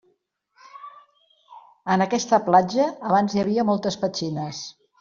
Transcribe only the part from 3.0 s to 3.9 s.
abans hi havia